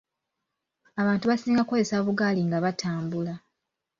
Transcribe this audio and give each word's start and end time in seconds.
Abantu 1.01 1.25
basinga 1.31 1.61
kukozesa 1.63 2.05
bugaali 2.05 2.41
nga 2.47 2.57
batambula. 2.65 3.33